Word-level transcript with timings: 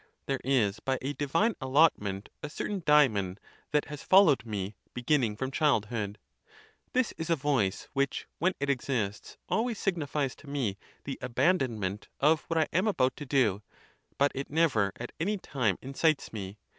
There 0.25 0.39
is, 0.43 0.79
by 0.79 0.97
a 0.99 1.13
divine 1.13 1.53
allotment, 1.61 2.29
a 2.41 2.49
certain 2.49 2.79
demon 2.79 3.37
that 3.69 3.85
has 3.85 4.01
followed 4.01 4.43
me, 4.47 4.75
be 4.95 5.03
ginning 5.03 5.35
from 5.37 5.51
childhood. 5.51 6.17
'This 6.93 7.11
is 7.19 7.29
a 7.29 7.35
voice, 7.35 7.87
which, 7.93 8.25
when 8.39 8.55
it 8.59 8.67
ex 8.67 8.89
ists, 8.89 9.37
always 9.47 9.77
signifies 9.77 10.35
to 10.37 10.49
me 10.49 10.79
the 11.03 11.19
abandonment 11.21 12.07
of 12.19 12.45
what 12.47 12.57
I 12.57 12.67
am 12.73 12.87
about 12.87 13.15
to 13.17 13.27
do; 13.27 13.61
but 14.17 14.31
it 14.33 14.49
never 14.49 14.91
at 14.99 15.11
any 15.19 15.37
time 15.37 15.77
incites 15.83 16.33
me. 16.33 16.57